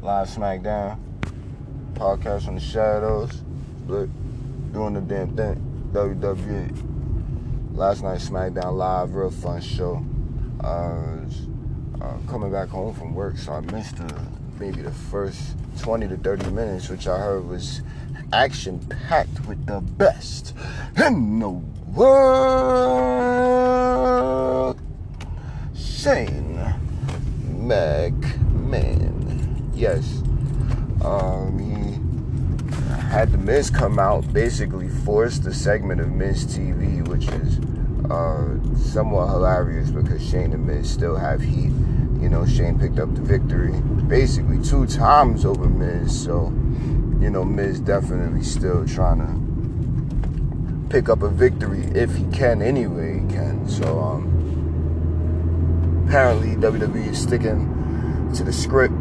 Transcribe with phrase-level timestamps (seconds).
[0.00, 0.96] Live SmackDown.
[1.94, 3.42] Podcast from the shadows.
[3.88, 4.08] Look,
[4.72, 5.90] doing the damn thing.
[5.92, 7.76] WWE.
[7.76, 10.04] Last night SmackDown Live, real fun show.
[10.62, 11.16] Uh,
[12.00, 14.08] uh, coming back home from work, so I missed uh,
[14.60, 17.82] maybe the first 20 to 30 minutes, which I heard was
[18.32, 18.78] action
[19.08, 20.54] packed with the best
[20.96, 22.38] in the world.
[25.74, 26.60] Shane
[27.50, 29.07] McMahon.
[29.78, 30.22] Yes.
[31.04, 31.78] Um, he
[33.12, 37.60] had the Miz come out, basically forced the segment of Miz TV, which is
[38.10, 41.70] uh, somewhat hilarious because Shane and Miz still have heat.
[42.20, 43.70] You know, Shane picked up the victory
[44.08, 46.46] basically two times over Miz, so
[47.20, 53.20] you know, Miz definitely still trying to pick up a victory if he can anyway,
[53.20, 53.68] he can.
[53.68, 54.24] So um
[56.08, 58.94] apparently WWE is sticking to the script.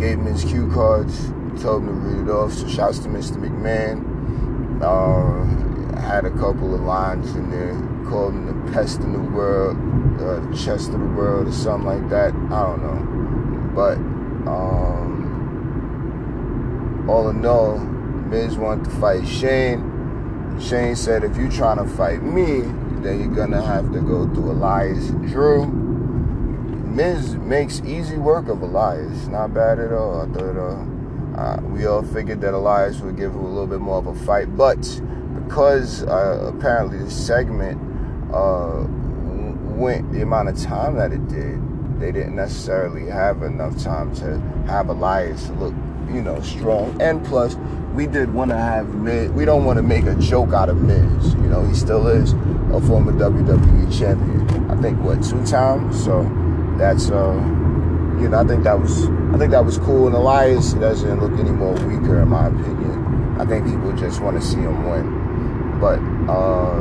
[0.00, 1.28] Gave him his cue cards,
[1.62, 2.54] told him to read it off.
[2.54, 3.36] So shouts to Mr.
[3.36, 4.00] McMahon.
[4.80, 5.44] Uh,
[6.00, 7.74] had a couple of lines in there,
[8.08, 9.76] called him the pest in the world,
[10.18, 12.32] uh, the chest of the world, or something like that.
[12.32, 13.72] I don't know.
[13.74, 13.98] But
[14.50, 15.20] um,
[17.06, 20.58] all in all, Miz wanted to fight Shane.
[20.58, 22.62] Shane said, if you're trying to fight me,
[23.02, 25.79] then you're gonna have to go through Elias and Drew.
[26.90, 29.28] Miz makes easy work of Elias.
[29.28, 30.22] Not bad at all.
[30.22, 33.80] I thought uh, uh, we all figured that Elias would give him a little bit
[33.80, 35.00] more of a fight, but
[35.44, 37.80] because uh, apparently the segment
[38.34, 38.84] uh,
[39.76, 44.40] went the amount of time that it did, they didn't necessarily have enough time to
[44.66, 45.74] have Elias look,
[46.08, 47.00] you know, strong.
[47.00, 47.54] And plus,
[47.94, 49.30] we did want to have Miz.
[49.30, 51.34] We don't want to make a joke out of Miz.
[51.34, 54.70] You know, he still is a former WWE champion.
[54.70, 56.02] I think what two times.
[56.04, 56.22] So
[56.80, 57.34] that's uh,
[58.18, 60.06] you know, I think that was I think that was cool.
[60.06, 63.36] And Elias doesn't look any more weaker, in my opinion.
[63.38, 65.78] I think people just want to see him win.
[65.80, 65.98] But
[66.30, 66.76] uh,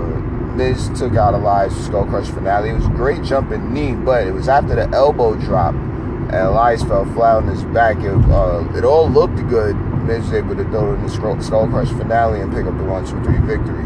[0.56, 2.70] Miz took out Elias Skull Crush finale.
[2.70, 5.74] It was a great jumping knee, but it was after the elbow drop.
[5.74, 7.98] And Elias fell flat on his back.
[7.98, 9.76] It, uh, it all looked good.
[10.04, 11.10] Miz was able to throw in the
[11.42, 13.84] Skull Crush finale and pick up the 1 2 3 victory.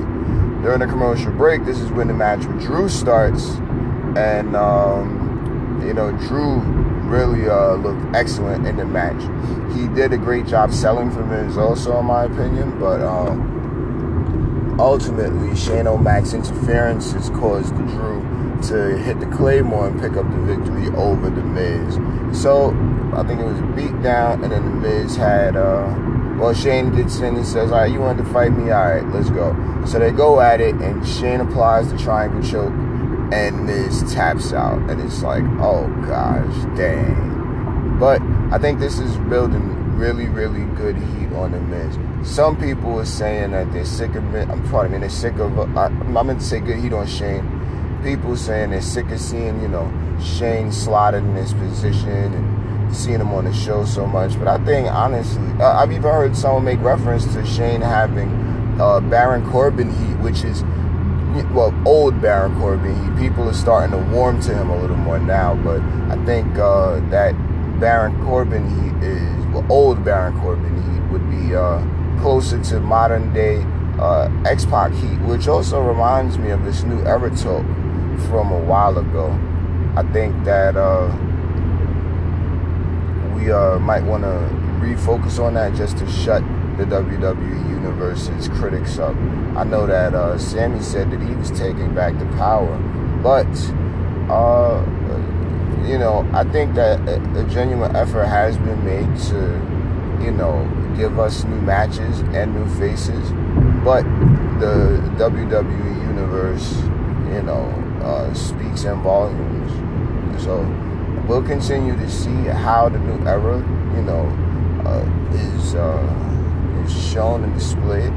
[0.63, 3.49] During the commercial break, this is when the match with Drew starts.
[4.15, 5.22] And, um,
[5.81, 6.59] you know, Drew
[7.09, 9.21] really uh, looked excellent in the match.
[9.75, 12.79] He did a great job selling for Miz, also, in my opinion.
[12.79, 18.21] But um, ultimately, Shane O'Mac's interference has caused Drew
[18.69, 21.95] to hit the Claymore and pick up the victory over the Miz.
[22.39, 22.69] So
[23.13, 25.55] I think it was a beat down, and then the Miz had.
[25.55, 25.93] Uh,
[26.37, 28.71] well, Shane gets in and says, "All right, you wanted to fight me?
[28.71, 32.73] All right, let's go." So they go at it, and Shane applies the triangle choke,
[33.33, 38.21] and Miz taps out, and it's like, "Oh gosh, dang!" But
[38.51, 41.97] I think this is building really, really good heat on the Miz.
[42.27, 44.49] Some people are saying that they're sick of it.
[44.49, 45.57] I'm pardon me, they're sick of.
[45.57, 47.61] Uh, I'm meant to say good heat on Shane
[48.03, 49.89] people saying they're sick of seeing, you know,
[50.21, 54.37] Shane slotted in this position and seeing him on the show so much.
[54.37, 58.29] But I think, honestly, uh, I've even heard someone make reference to Shane having
[58.79, 60.63] uh, Baron Corbin heat, which is,
[61.53, 63.17] well, old Baron Corbin.
[63.17, 65.55] People are starting to warm to him a little more now.
[65.55, 67.33] But I think uh, that
[67.79, 71.81] Baron Corbin heat is, well, old Baron Corbin he would be uh,
[72.21, 73.63] closer to modern day
[73.99, 77.65] uh, X Pac heat, which also reminds me of this new era talk
[78.29, 79.31] from a while ago.
[79.95, 81.07] I think that uh,
[83.35, 86.43] we uh, might want to refocus on that just to shut
[86.77, 89.15] the WWE Universe's critics up.
[89.55, 92.77] I know that uh, Sammy said that he was taking back the power,
[93.21, 93.47] but
[94.31, 94.83] uh,
[95.85, 101.19] you know, I think that a, genuine effort has been made to, you know, give
[101.19, 103.31] us new matches and new faces,
[103.83, 104.03] but
[104.59, 106.77] the WWE Universe,
[107.33, 107.65] you know,
[108.01, 109.71] uh, speaks in volumes.
[110.43, 110.61] So
[111.27, 113.57] we'll continue to see how the new era,
[113.95, 114.25] you know,
[114.85, 116.32] uh, is uh,
[116.89, 118.11] shown and displayed.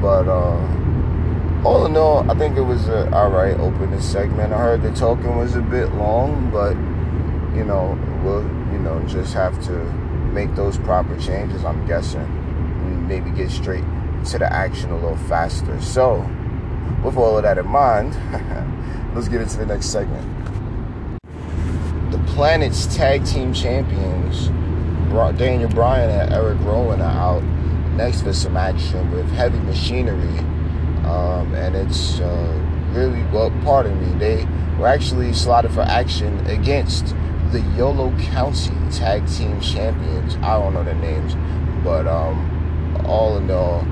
[0.00, 4.52] But uh, all in all, I think it was a all right opening segment.
[4.52, 6.74] I heard the token was a bit long, but
[7.56, 9.84] you know, we'll you know just have to
[10.32, 11.64] make those proper changes.
[11.64, 13.84] I'm guessing, and maybe get straight
[14.26, 15.80] to the action a little faster.
[15.80, 16.18] So,
[17.02, 18.16] with all of that in mind.
[19.16, 20.22] let's get into the next segment.
[22.12, 24.48] The Planet's Tag Team Champions,
[25.38, 27.42] Daniel Bryan and Eric Rowan, are out
[27.96, 30.38] next for some action with Heavy Machinery.
[31.06, 34.46] Um, and it's uh, really, well, pardon me, they
[34.78, 37.14] were actually slotted for action against
[37.52, 40.36] the Yolo County Tag Team Champions.
[40.36, 41.34] I don't know their names,
[41.84, 43.86] but um, all in all,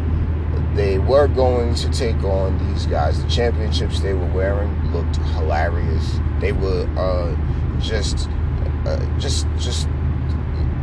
[0.75, 3.23] they were going to take on these guys.
[3.23, 6.19] The championships they were wearing looked hilarious.
[6.41, 8.29] They were uh, just,
[8.85, 9.89] uh, just, just.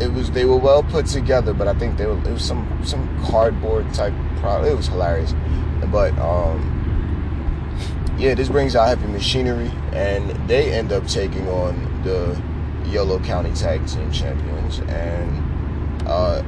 [0.01, 2.67] It was they were well put together, but I think they were it was some
[2.83, 4.71] some cardboard type product.
[4.71, 5.33] It was hilarious,
[5.91, 6.81] but um,
[8.17, 12.41] yeah, this brings out heavy machinery, and they end up taking on the
[12.89, 16.41] Yolo County Tag Team Champions and uh,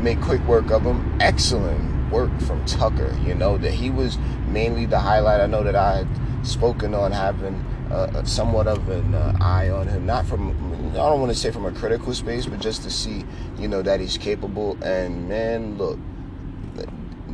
[0.00, 1.16] make quick work of them.
[1.20, 3.16] Excellent work from Tucker.
[3.24, 4.18] You know that he was
[4.48, 5.40] mainly the highlight.
[5.40, 6.08] I know that I had
[6.46, 10.50] spoken on having uh, somewhat of an uh, eye on him, not from
[10.92, 13.24] I don't want to say from a critical space, but just to see
[13.58, 14.78] you know that he's capable.
[14.82, 15.98] And man, look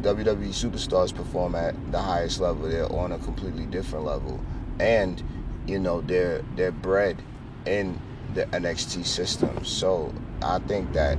[0.02, 2.68] WWE superstars perform at the highest level.
[2.68, 4.40] They're on a completely different level,
[4.78, 5.22] and
[5.66, 7.22] you know they're they're bred
[7.66, 8.00] in
[8.34, 9.64] the NXT system.
[9.64, 11.18] So I think that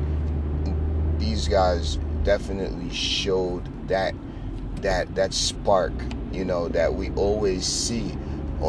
[1.19, 4.15] these guys definitely showed that
[4.77, 5.93] that that spark,
[6.31, 8.15] you know, that we always see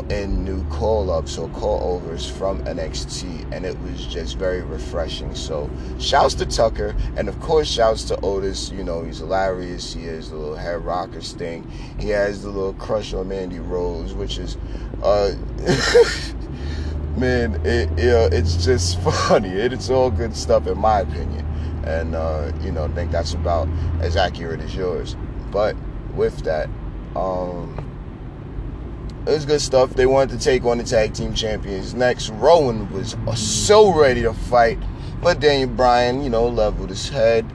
[0.01, 5.35] in new call ups or call overs from NXT, and it was just very refreshing.
[5.35, 5.69] So,
[5.99, 8.71] shouts to Tucker, and of course, shouts to Otis.
[8.71, 9.93] You know, he's hilarious.
[9.93, 11.71] He has the little head rockers thing.
[11.99, 14.57] He has the little crush on Mandy Rose, which is,
[15.03, 15.35] uh,
[17.17, 18.99] man, it, it, it's just
[19.29, 19.51] funny.
[19.51, 21.45] It, it's all good stuff, in my opinion,
[21.85, 23.69] and uh, you know, I think that's about
[24.01, 25.17] as accurate as yours.
[25.51, 25.77] But
[26.15, 26.71] with that,
[27.15, 27.92] um
[29.27, 29.91] it was good stuff.
[29.95, 32.31] They wanted to take on the tag team champions next.
[32.31, 34.79] Rowan was so ready to fight,
[35.23, 37.47] but Daniel Bryan, you know, leveled his head,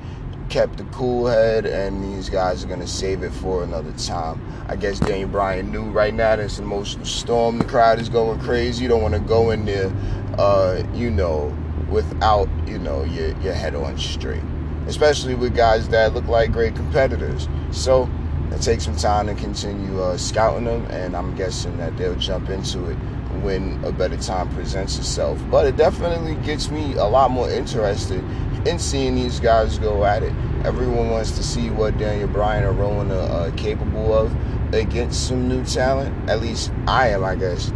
[0.48, 4.42] kept a cool head, and these guys are gonna save it for another time.
[4.70, 7.58] I guess Daniel Bryan knew right now there's an emotional storm.
[7.58, 8.84] The crowd is going crazy.
[8.84, 9.92] You don't want to go in there,
[10.38, 11.56] uh, you know,
[11.90, 14.44] without you know your your head on straight,
[14.88, 17.50] especially with guys that look like great competitors.
[17.72, 18.10] So
[18.52, 22.50] it takes some time to continue uh, scouting them, and I'm guessing that they'll jump
[22.50, 22.96] into it
[23.42, 25.40] when a better time presents itself.
[25.52, 28.24] But it definitely gets me a lot more interested
[28.68, 30.34] in seeing these guys go at it.
[30.66, 34.36] Everyone wants to see what Daniel Bryan or Rowan are capable of
[34.74, 36.30] against some new talent.
[36.30, 37.72] At least I am, I guess.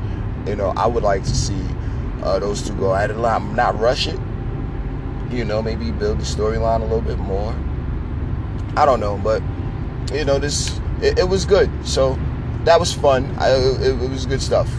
[0.45, 1.61] You know, I would like to see
[2.23, 3.17] uh, those two go at it.
[3.17, 4.19] I'm not rush it.
[5.29, 7.55] You know, maybe build the storyline a little bit more.
[8.75, 9.41] I don't know, but
[10.11, 11.69] you know, this it, it was good.
[11.85, 12.17] So
[12.63, 13.25] that was fun.
[13.37, 14.69] I, it, it was good stuff.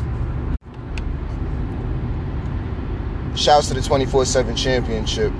[3.34, 5.32] Shouts to the 24/7 Championship,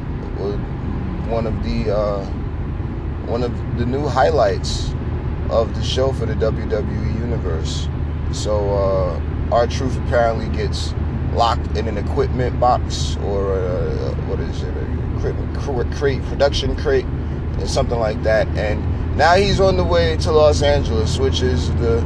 [1.29, 2.25] one of the uh,
[3.27, 4.95] one of the new highlights
[5.51, 7.89] of the show for the WWE Universe.
[8.33, 10.95] So uh, R-Truth apparently gets
[11.35, 17.05] locked in an equipment box or uh, what is it, a equipment crate, production crate,
[17.05, 18.83] and something like that, and
[19.17, 21.99] now he's on the way to Los Angeles, which is the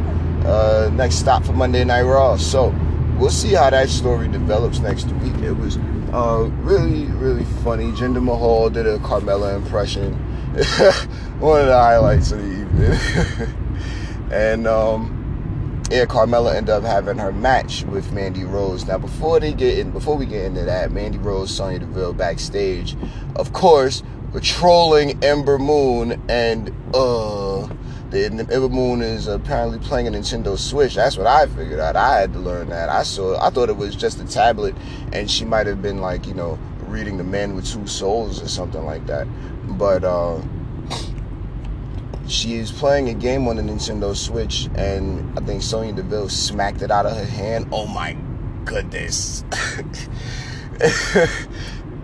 [0.44, 2.37] uh, next stop for Monday Night Raw.
[2.37, 2.75] So
[3.19, 5.35] we'll see how that story develops next week.
[5.37, 5.79] It was
[6.12, 7.93] uh, really, really funny.
[7.93, 10.14] Jinder Mahal did a Carmella impression.
[11.41, 13.55] One of the highlights of the evening.
[14.32, 18.87] and um, yeah, Carmella ended up having her match with Mandy Rose.
[18.87, 22.97] Now, before they get in, before we get into that, Mandy Rose, Sonya Deville backstage,
[23.37, 24.02] of course,
[24.33, 27.68] patrolling Ember Moon, and uh,
[28.11, 30.95] the Ember Moon is apparently playing a Nintendo Switch.
[30.95, 31.97] That's what I figured out.
[31.97, 32.88] I had to learn that.
[32.88, 33.38] I saw.
[33.45, 34.75] I thought it was just a tablet,
[35.12, 38.49] and she might have been like, you know, reading The Man with Two Souls or
[38.49, 39.26] something like that.
[39.78, 40.40] But uh,
[42.28, 46.83] she is playing a game on the Nintendo Switch, and I think Sonya Deville smacked
[46.83, 47.68] it out of her hand.
[47.73, 48.16] Oh my
[48.64, 49.45] goodness.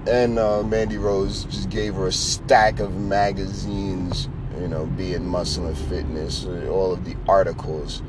[0.06, 4.28] and uh, Mandy Rose just gave her a stack of magazines,
[4.58, 8.02] you know, being muscle and fitness, uh, all of the articles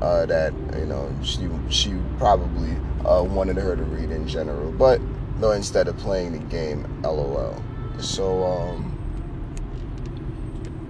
[0.00, 5.00] uh, that you know she she probably uh, wanted her to read in general, but
[5.38, 7.62] no, instead of playing the game, LOL.
[7.98, 8.98] So um,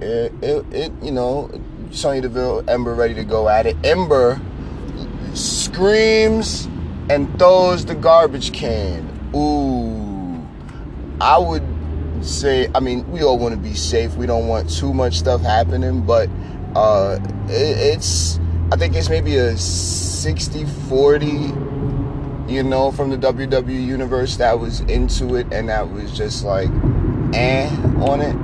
[0.01, 1.51] it, it it you know,
[1.91, 3.77] Sonya Deville, Ember ready to go at it.
[3.85, 4.41] Ember
[5.35, 6.67] screams
[7.09, 9.09] and throws the garbage can.
[9.35, 9.82] Ooh
[11.23, 11.63] I would
[12.21, 14.17] say, I mean, we all want to be safe.
[14.17, 16.29] We don't want too much stuff happening, but
[16.75, 18.41] uh, it, it's,
[18.73, 21.27] I think it's maybe a 60 40,
[22.53, 26.69] you know, from the WWE universe that was into it and that was just like,
[27.35, 28.35] eh, on it.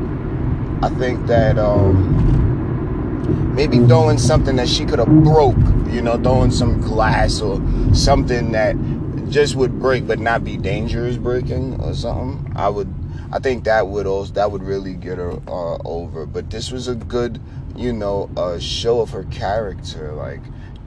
[0.80, 5.56] I think that, um, maybe throwing something that she could have broke,
[5.90, 7.61] you know, throwing some glass or
[7.92, 8.76] something that
[9.30, 12.52] just would break, but not be dangerous breaking or something.
[12.56, 12.92] I would,
[13.32, 16.26] I think that would also that would really get her uh, over.
[16.26, 17.40] But this was a good,
[17.76, 20.40] you know, uh, show of her character, like,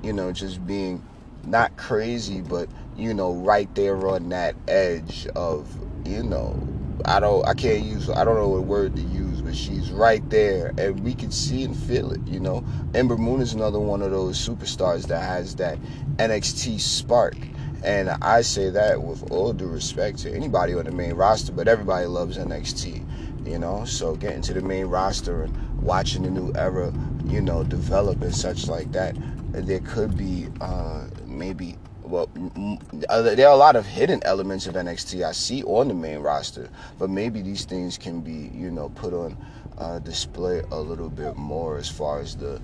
[0.03, 1.03] you know, just being
[1.45, 5.67] not crazy, but you know, right there on that edge of,
[6.05, 6.67] you know,
[7.05, 10.27] I don't, I can't use, I don't know what word to use, but she's right
[10.29, 12.21] there, and we can see and feel it.
[12.27, 15.79] You know, Ember Moon is another one of those superstars that has that
[16.17, 17.37] NXT spark.
[17.83, 21.67] And I say that with all due respect to anybody on the main roster, but
[21.67, 23.03] everybody loves NXT,
[23.47, 23.85] you know.
[23.85, 26.93] So getting to the main roster and watching the new era,
[27.25, 29.15] you know, develop and such like that,
[29.53, 35.23] there could be uh, maybe well, there are a lot of hidden elements of NXT
[35.23, 36.69] I see on the main roster,
[36.99, 39.37] but maybe these things can be, you know, put on
[39.77, 42.61] uh, display a little bit more as far as the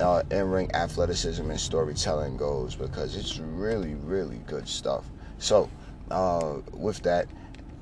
[0.00, 5.04] uh, in-ring athleticism and storytelling goes, because it's really, really good stuff.
[5.38, 5.70] So,
[6.10, 7.26] uh, with that,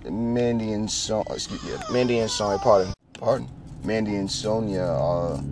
[0.05, 3.49] Mandy and so excuse me, Mandy and Sonya, pardon, pardon,
[3.85, 5.43] Mandy and Sonya are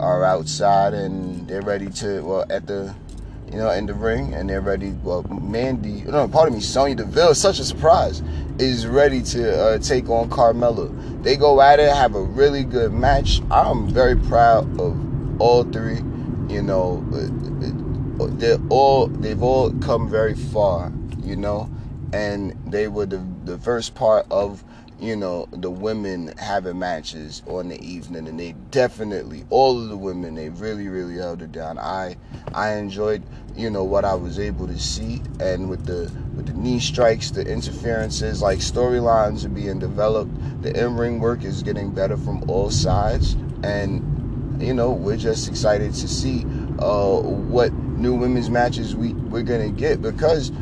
[0.00, 2.94] are outside and they're ready to well at the
[3.52, 4.90] you know, in the ring, and they're ready.
[5.02, 8.22] Well, Mandy, no, pardon me, Sonya Deville, such a surprise,
[8.58, 11.22] is ready to uh, take on Carmella.
[11.22, 13.40] They go at it, have a really good match.
[13.50, 15.07] I'm very proud of
[15.38, 16.02] all three.
[16.48, 17.04] You know,
[18.38, 20.92] they're all they've all come very far.
[21.22, 21.70] You know,
[22.12, 24.64] and they were the the first part of
[25.00, 29.96] you know, the women having matches on the evening, and they definitely, all of the
[29.96, 31.78] women, they really, really held it down.
[31.78, 32.16] I,
[32.52, 33.22] I enjoyed,
[33.54, 37.30] you know, what I was able to see, and with the with the knee strikes,
[37.30, 40.32] the interferences, like storylines are being developed.
[40.62, 44.17] The in-ring work is getting better from all sides, and
[44.60, 46.44] you know, we're just excited to see
[46.78, 50.52] uh, what new women's matches we we're gonna get because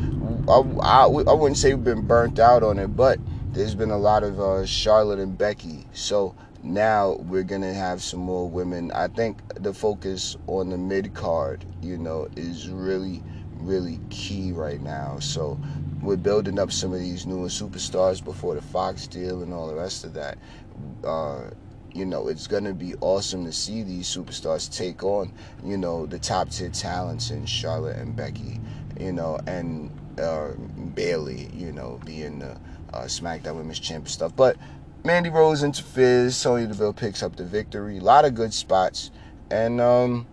[0.47, 3.19] I, I, I wouldn't say we've been burnt out on it, but
[3.51, 5.85] there's been a lot of uh, Charlotte and Becky.
[5.93, 8.91] So now we're gonna have some more women.
[8.91, 13.23] I think the focus on the mid card, you know, is really,
[13.55, 15.19] really key right now.
[15.19, 15.59] So
[16.01, 19.75] we're building up some of these newer superstars before the Fox deal and all the
[19.75, 20.37] rest of that.
[21.03, 21.49] Uh,
[21.97, 26.19] you know, it's gonna be awesome to see these superstars take on, you know, the
[26.19, 28.59] top tier talents in Charlotte and Becky,
[28.99, 29.89] you know, and
[30.19, 30.51] uh,
[30.93, 32.51] Bayley, you know, being the
[32.93, 34.35] uh, SmackDown Women's Champion stuff.
[34.35, 34.57] But
[35.03, 36.35] Mandy Rose interferes.
[36.35, 37.97] Sonya Deville picks up the victory.
[37.97, 39.11] A lot of good spots.
[39.49, 40.27] And um,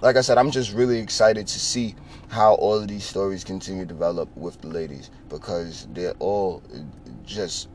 [0.00, 1.94] like I said, I'm just really excited to see
[2.28, 6.62] how all of these stories continue to develop with the ladies because they're all
[7.24, 7.68] just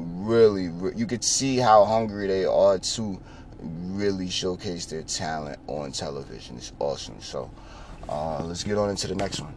[0.00, 3.20] really, you could see how hungry they are to
[3.60, 6.56] really showcase their talent on television.
[6.56, 7.20] It's awesome.
[7.20, 7.50] So
[8.08, 9.54] uh, let's get on into the next one.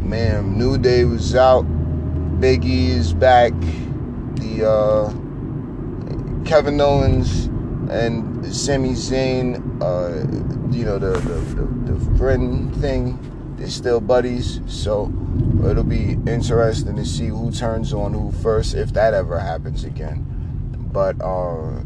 [0.00, 1.64] Man, New Day was out.
[2.40, 3.52] Biggie is back.
[4.34, 5.12] The uh,
[6.44, 7.46] Kevin Owens
[7.90, 13.18] and Sami Zayn, uh, you know, the, the, the, the friend thing,
[13.62, 14.60] they're still buddies.
[14.66, 15.12] So
[15.64, 20.26] it'll be interesting to see who turns on who first, if that ever happens again.
[20.92, 21.84] But, uh,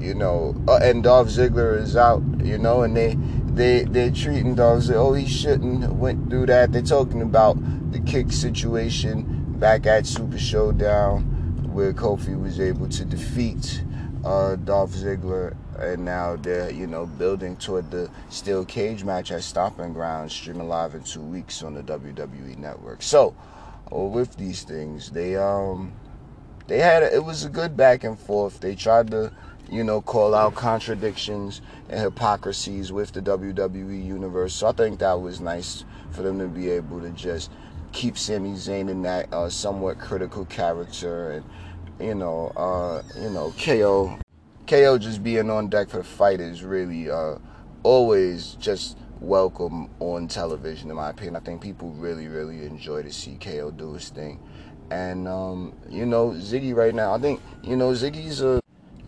[0.00, 3.14] you know, uh, and Dolph Ziggler is out, you know, and they
[3.54, 4.96] they they're treating Dolph Ziggler.
[4.96, 6.72] Oh, he shouldn't went through that.
[6.72, 7.56] They're talking about
[7.92, 11.22] the kick situation back at Super Showdown,
[11.72, 13.84] where Kofi was able to defeat
[14.24, 19.42] uh, Dolph Ziggler, and now they're you know building toward the steel cage match at
[19.42, 23.02] Stomping Grounds, streaming live in two weeks on the WWE Network.
[23.02, 23.34] So,
[23.92, 25.92] uh, with these things, they um
[26.66, 28.60] they had a, it was a good back and forth.
[28.60, 29.32] They tried to
[29.70, 34.54] you know call out contradictions and hypocrisies with the WWE universe.
[34.54, 37.50] So I think that was nice for them to be able to just
[37.92, 41.44] keep Sami Zayn in that uh, somewhat critical character, and
[42.00, 44.18] you know, uh, you know, KO,
[44.66, 47.36] KO just being on deck for the fight is really uh,
[47.82, 50.88] always just welcome on television.
[50.88, 54.40] In my opinion, I think people really, really enjoy to see KO do his thing,
[54.90, 58.60] and um, you know, Ziggy right now, I think you know Ziggy's a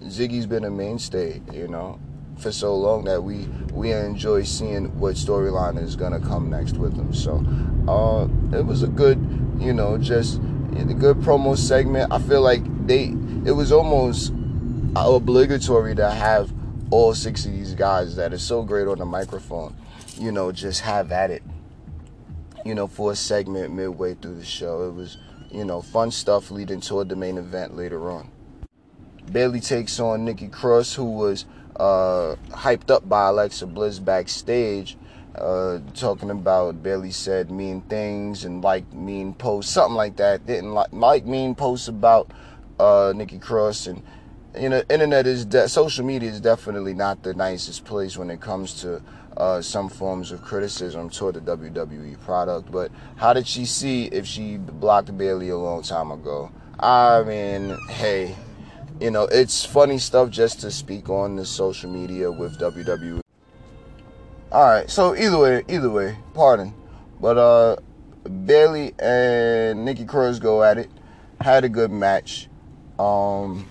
[0.02, 1.98] Ziggy's been a mainstay, you know,
[2.36, 6.94] for so long that we we enjoy seeing what storyline is gonna come next with
[6.94, 7.14] him.
[7.14, 7.42] So
[7.88, 9.18] uh, it was a good,
[9.58, 10.38] you know, just
[10.76, 12.12] a good promo segment.
[12.12, 13.14] I feel like they
[13.46, 14.32] it was almost
[15.04, 16.52] obligatory to have
[16.90, 19.76] all six of these guys that are so great on the microphone,
[20.16, 21.42] you know, just have at it.
[22.64, 25.18] You know, for a segment midway through the show, it was,
[25.50, 28.30] you know, fun stuff leading toward the main event later on.
[29.30, 31.46] Bayley takes on Nikki Cross, who was
[31.78, 34.96] uh, hyped up by Alexa Bliss backstage.
[35.38, 40.46] uh, talking about Bayley said mean things and like mean posts, something like that.
[40.46, 42.30] Didn't like like mean posts about
[42.78, 44.02] uh, Nikki Cross and
[44.58, 48.40] you know, internet is de- social media is definitely not the nicest place when it
[48.40, 49.02] comes to
[49.36, 52.70] uh, some forms of criticism toward the WWE product.
[52.70, 56.50] But how did she see if she blocked Bayley a long time ago?
[56.78, 58.34] I mean, hey,
[59.00, 63.20] you know, it's funny stuff just to speak on the social media with WWE.
[64.52, 66.72] All right, so either way, either way, pardon,
[67.20, 67.76] but uh,
[68.46, 70.90] Bayley and Nikki Cross go at it.
[71.40, 72.48] Had a good match.
[72.98, 73.68] Um,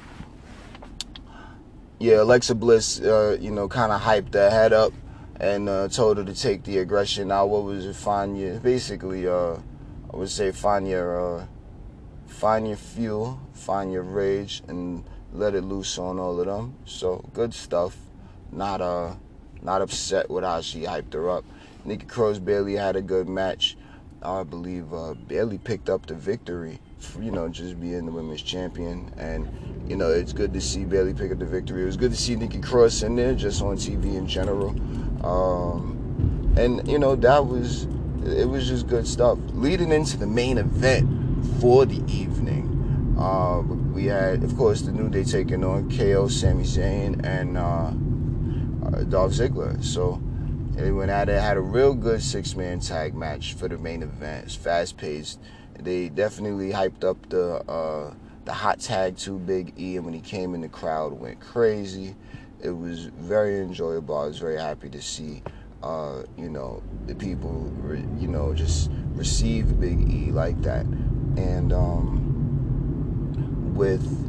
[2.06, 4.94] yeah, Alexa Bliss, uh, you know, kind of hyped that head up
[5.40, 7.50] and uh, told her to take the aggression out.
[7.50, 7.96] What was it?
[7.96, 9.56] Find your, basically, uh,
[10.14, 11.46] I would say find your, uh,
[12.28, 16.76] find your fuel, find your rage, and let it loose on all of them.
[16.86, 17.98] So good stuff.
[18.52, 19.16] Not uh,
[19.64, 21.44] not upset with how she hyped her up.
[21.86, 23.78] Nikki Cross Bayley had a good match.
[24.22, 26.80] I believe uh, Bayley picked up the victory.
[27.20, 29.50] You know, just being the women's champion, and
[29.90, 31.84] you know, it's good to see Bayley pick up the victory.
[31.84, 34.70] It was good to see Nikki Cross in there, just on TV in general.
[35.26, 37.88] Um, and you know, that was
[38.26, 39.38] it was just good stuff.
[39.54, 41.08] Leading into the main event
[41.60, 46.64] for the evening, uh, we had, of course, the New Day taking on KO, Sami
[46.64, 47.92] Zayn, and uh,
[48.88, 49.84] uh, Dolph Ziggler.
[49.84, 50.22] So
[50.72, 54.04] they went out it, had a real good six man tag match for the main
[54.04, 54.46] event.
[54.46, 55.40] It's fast paced.
[55.80, 58.14] They definitely hyped up the uh,
[58.46, 62.16] the hot tag to Big E, and when he came in, the crowd went crazy.
[62.62, 64.18] It was very enjoyable.
[64.18, 65.44] I was very happy to see,
[65.84, 70.86] uh, you know, the people, re- you know, just receive Big E like that,
[71.38, 74.25] and um, with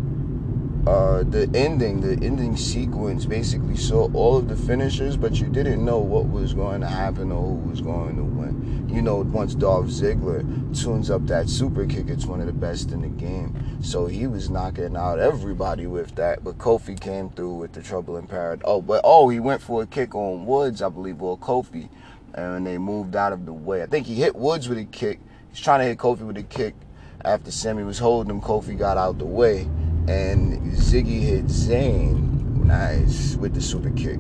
[0.87, 5.85] uh, the ending, the ending sequence basically saw all of the finishers, but you didn't
[5.85, 8.89] know what was going to happen or who was going to win.
[8.89, 10.45] You know, once Dolph Ziggler
[10.81, 13.83] tunes up that super kick, it's one of the best in the game.
[13.83, 18.17] So he was knocking out everybody with that, but Kofi came through with the Trouble
[18.17, 18.63] in Paradise.
[18.65, 21.89] Oh, but oh, he went for a kick on Woods, I believe, or Kofi,
[22.35, 23.83] and they moved out of the way.
[23.83, 25.19] I think he hit Woods with a kick.
[25.51, 26.77] He's trying to hit Kofi with a kick.
[27.25, 29.69] After Sami was holding him, Kofi got out the way
[30.09, 34.19] and Ziggy hit Zayn nice with the super kick.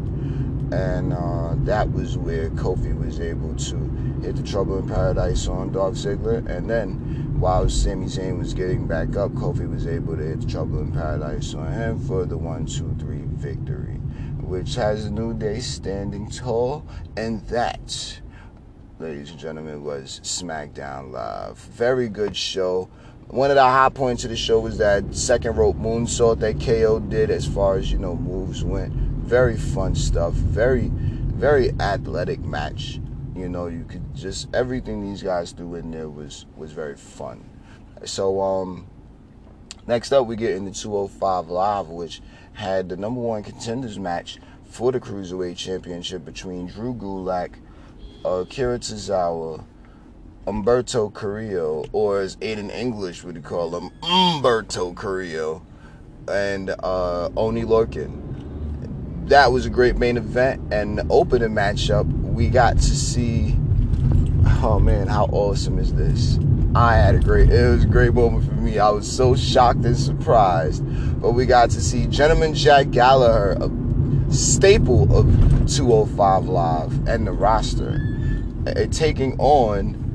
[0.72, 3.76] And uh, that was where Kofi was able to
[4.20, 6.44] hit the Trouble in Paradise on Dolph Ziggler.
[6.48, 10.46] And then while Sami Zayn was getting back up, Kofi was able to hit the
[10.48, 13.94] Trouble in Paradise on him for the 1 2 3 victory,
[14.40, 16.84] which has a New Day standing tall.
[17.16, 18.20] And that,
[18.98, 21.58] ladies and gentlemen, was SmackDown Live.
[21.58, 22.88] Very good show
[23.28, 27.00] one of the high points of the show was that second rope moonsault that KO
[27.00, 28.92] did as far as, you know, moves went.
[28.92, 30.32] Very fun stuff.
[30.32, 33.00] Very, very athletic match.
[33.34, 37.44] You know, you could just everything these guys do in there was was very fun.
[38.04, 38.86] So um
[39.86, 42.22] next up we get into 205 Live, which
[42.54, 47.56] had the number one contenders match for the Cruiserweight Championship between Drew Gulak,
[48.24, 49.64] uh, Kira Tozawa,
[50.46, 55.66] Humberto Carrillo, or as Aiden English would call him, Umberto Carrillo,
[56.28, 58.22] and uh, Oni Lorcan.
[59.28, 62.06] That was a great main event and opening matchup.
[62.22, 63.56] We got to see.
[64.62, 66.38] Oh man, how awesome is this?
[66.76, 67.50] I had a great.
[67.50, 68.78] It was a great moment for me.
[68.78, 70.84] I was so shocked and surprised,
[71.20, 75.26] but we got to see Gentleman Jack Gallagher, a staple of
[75.68, 78.00] 205 Live and the roster,
[78.68, 80.05] uh, taking on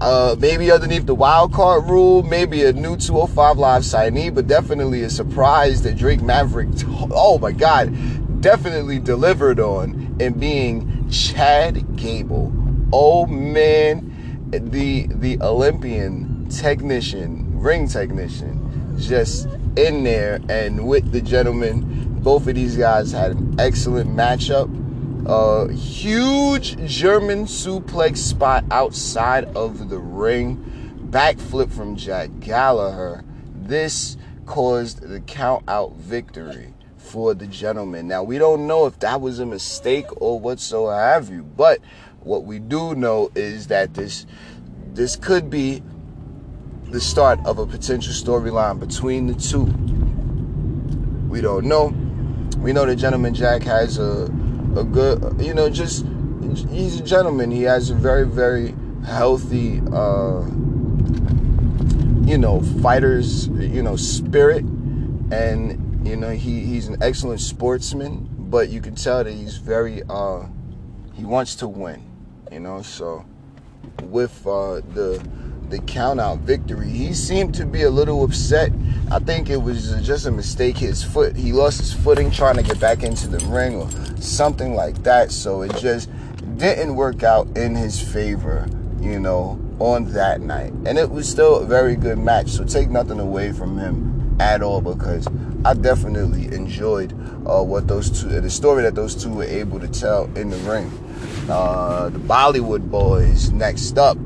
[0.00, 5.02] uh, maybe underneath the wild card rule, maybe a new 205 Live signee, but definitely
[5.02, 6.68] a surprise that Drake Maverick,
[7.10, 7.92] oh my God,
[8.40, 12.52] definitely delivered on in being Chad Gable.
[12.92, 19.46] Oh man, the the Olympian technician, ring technician, just
[19.76, 22.06] in there and with the gentleman.
[22.20, 24.68] Both of these guys had an excellent matchup
[25.26, 30.64] a huge German suplex spot outside of the ring.
[31.10, 33.24] Backflip from Jack Gallagher.
[33.54, 38.08] This caused the count out victory for the gentleman.
[38.08, 41.80] Now, we don't know if that was a mistake or whatsoever have you, but
[42.20, 44.26] what we do know is that this
[44.92, 45.82] this could be
[46.90, 49.64] the start of a potential storyline between the two.
[51.28, 51.94] We don't know.
[52.58, 54.26] We know the gentleman Jack has a
[54.76, 56.04] a good, you know, just
[56.70, 57.50] he's a gentleman.
[57.50, 60.44] He has a very, very healthy, uh,
[62.26, 64.64] you know, fighter's, you know, spirit,
[65.30, 68.28] and you know, he he's an excellent sportsman.
[68.38, 70.46] But you can tell that he's very, uh,
[71.14, 72.04] he wants to win.
[72.50, 73.26] You know, so
[74.04, 75.22] with uh, the
[75.70, 78.72] the count out victory, he seemed to be a little upset.
[79.10, 80.76] I think it was just a mistake.
[80.76, 84.74] His foot, he lost his footing trying to get back into the ring or something
[84.74, 85.30] like that.
[85.30, 86.10] So it just
[86.56, 88.68] didn't work out in his favor,
[89.00, 90.72] you know, on that night.
[90.84, 92.48] And it was still a very good match.
[92.48, 95.26] So take nothing away from him at all because
[95.64, 97.12] I definitely enjoyed
[97.46, 100.56] uh, what those two, the story that those two were able to tell in the
[100.58, 100.90] ring.
[101.48, 104.18] Uh, the Bollywood Boys next up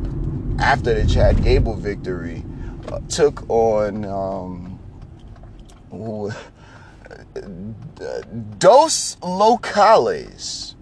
[0.63, 2.45] after the Chad Gable victory
[2.89, 4.79] uh, took on um,
[8.59, 10.75] Dos Locales,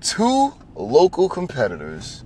[0.00, 2.24] two local competitors.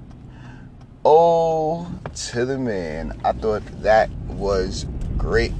[1.03, 3.19] Oh, to the man!
[3.25, 4.85] I thought that was
[5.17, 5.55] great.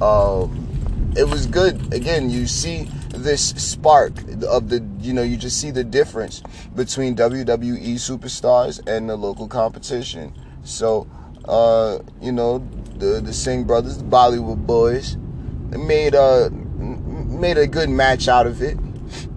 [0.00, 1.92] Um, it was good.
[1.92, 4.12] Again, you see this spark
[4.48, 6.42] of the, you know, you just see the difference
[6.74, 10.34] between WWE superstars and the local competition.
[10.64, 11.08] So,
[11.44, 12.58] uh, you know,
[12.96, 18.62] the the Singh brothers, the Bollywood boys, made a made a good match out of
[18.62, 18.76] it,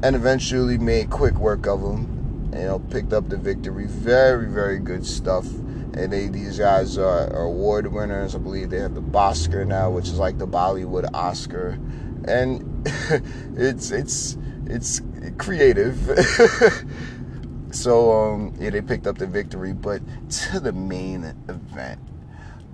[0.03, 2.51] and eventually made quick work of them.
[2.53, 3.85] You know, picked up the victory.
[3.87, 5.45] Very, very good stuff
[5.93, 8.35] and they these guys are, are, award winners.
[8.35, 11.77] I believe they have the Bossker now, which is like the Bollywood Oscar,
[12.25, 12.70] and
[13.55, 15.01] it's it's it's
[15.37, 15.97] creative.
[17.71, 21.99] so um, yeah, they picked up the victory, but to the main event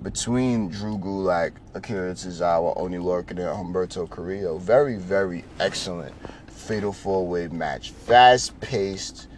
[0.02, 6.14] between Drew Gulak, Akira Tozawa, Oni Lorcan, and Humberto Carrillo, very very excellent
[6.46, 9.28] fatal four way match, fast paced,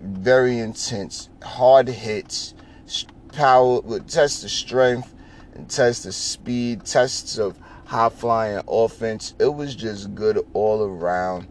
[0.00, 2.54] very intense, hard hits
[3.32, 5.14] power, would test the strength
[5.54, 7.56] and test the speed, tests of
[7.88, 9.34] high flying offense.
[9.38, 11.48] It was just good all around.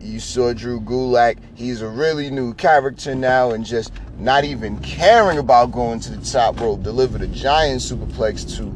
[0.00, 1.38] You saw Drew Gulak.
[1.56, 6.24] He's a really new character now, and just not even caring about going to the
[6.24, 6.84] top rope.
[6.84, 8.66] Delivered a giant superplex to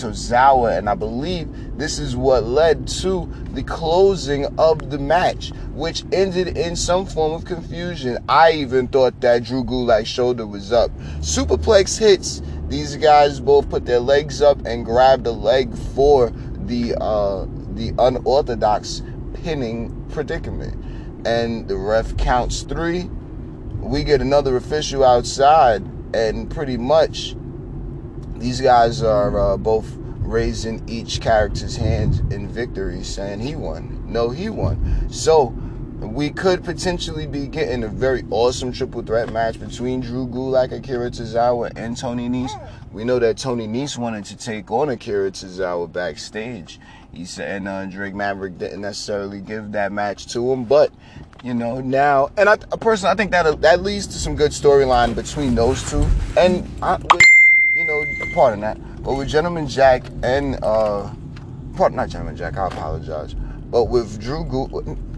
[0.00, 6.04] Tozawa, and I believe this is what led to the closing of the match, which
[6.12, 8.18] ended in some form of confusion.
[8.28, 10.92] I even thought that Drew Gulak's shoulder was up.
[11.18, 12.40] Superplex hits.
[12.68, 17.92] These guys both put their legs up and grabbed a leg for the uh, the
[17.98, 19.02] unorthodox
[19.34, 20.82] pinning predicament.
[21.26, 23.10] And the ref counts three.
[23.80, 25.82] We get another official outside,
[26.14, 27.36] and pretty much
[28.36, 34.02] these guys are uh, both raising each character's hand in victory, saying he won.
[34.06, 35.08] No, he won.
[35.10, 35.54] So
[36.12, 41.10] we could potentially be getting a very awesome triple threat match between Drew Gulak, Akira
[41.10, 42.60] Tozawa, and Tony Nese.
[42.92, 46.80] We know that Tony Nese wanted to take on Akira Tozawa backstage.
[47.12, 50.92] He said, and uh, Drake Maverick didn't necessarily give that match to him, but
[51.44, 55.14] you know now, and I personally, I think that that leads to some good storyline
[55.14, 56.04] between those two,
[56.36, 57.22] and I, with,
[57.74, 58.78] you know, pardon that.
[59.02, 61.12] But with Gentleman Jack and uh,
[61.76, 63.34] pardon not Gentleman Jack, I apologize.
[63.70, 64.44] But with Drew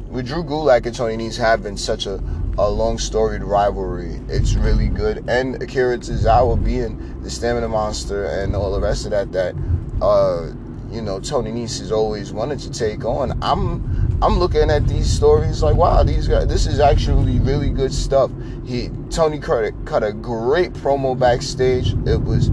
[0.08, 2.22] with Drew Gulak and Tony Nese having such a,
[2.58, 5.24] a long storied rivalry, it's really good.
[5.28, 9.54] And Akira Tozawa being the stamina monster and all the rest of that that
[10.00, 10.52] uh,
[10.90, 13.38] you know Tony Nese has always wanted to take on.
[13.42, 17.92] I'm I'm looking at these stories like, wow, these guys, this is actually really good
[17.92, 18.30] stuff.
[18.64, 21.92] He Tony cut cut a great promo backstage.
[22.06, 22.48] It was,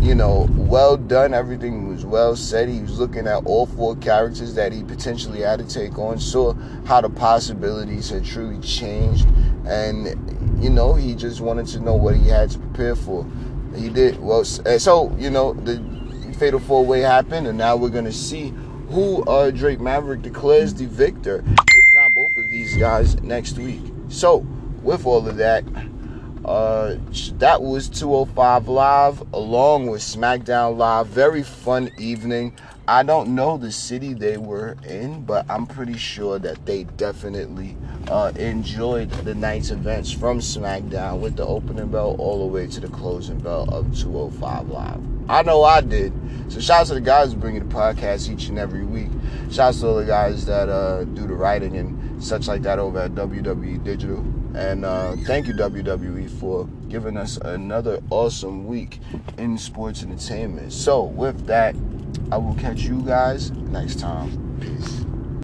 [0.00, 1.34] you know, well done.
[1.34, 2.68] Everything was well said.
[2.68, 6.54] He was looking at all four characters that he potentially had to take on, saw
[6.86, 9.26] how the possibilities had truly changed,
[9.66, 10.06] and
[10.62, 13.26] you know, he just wanted to know what he had to prepare for.
[13.74, 14.44] He did well.
[14.44, 15.82] So you know, the
[16.38, 18.52] fatal four way happened, and now we're gonna see
[18.90, 23.82] who uh, Drake Maverick declares the victor, if not both of these guys, next week.
[24.08, 24.38] So,
[24.82, 25.64] with all of that,
[26.46, 26.96] uh,
[27.38, 31.08] that was 205 Live along with SmackDown Live.
[31.08, 32.54] Very fun evening.
[32.86, 37.76] I don't know the city they were in, but I'm pretty sure that they definitely
[38.08, 42.78] uh, enjoyed the night's events from SmackDown with the opening bell all the way to
[42.80, 45.00] the closing bell of 205 Live.
[45.28, 46.12] I know I did.
[46.48, 49.08] So shout out to the guys bringing the podcast each and every week.
[49.50, 52.78] Shout out to all the guys that uh, do the writing and such like that
[52.78, 54.18] over at WWE Digital.
[54.54, 59.00] And uh, thank you WWE for giving us another awesome week
[59.38, 60.72] in sports entertainment.
[60.72, 61.74] So with that,
[62.32, 64.58] I will catch you guys next time.
[64.60, 65.05] Peace.